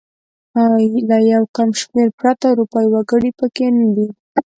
له 1.09 1.17
یو 1.33 1.43
کم 1.55 1.69
شمېر 1.81 2.07
پرته 2.19 2.45
اروپايي 2.49 2.87
وګړي 2.91 3.31
پکې 3.39 3.67
نه 3.77 3.87
دي. 3.95 4.07